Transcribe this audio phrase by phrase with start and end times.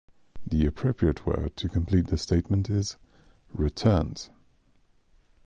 [0.47, 2.97] The appropriate word to complete the statement is
[3.53, 4.31] "returns".